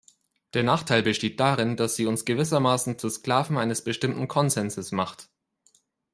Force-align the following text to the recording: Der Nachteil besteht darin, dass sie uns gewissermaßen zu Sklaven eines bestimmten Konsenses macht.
Der 0.55 0.63
Nachteil 0.63 1.03
besteht 1.03 1.39
darin, 1.39 1.77
dass 1.77 1.95
sie 1.95 2.07
uns 2.07 2.25
gewissermaßen 2.25 2.97
zu 2.97 3.07
Sklaven 3.07 3.57
eines 3.59 3.83
bestimmten 3.83 4.27
Konsenses 4.27 4.91
macht. 4.91 5.29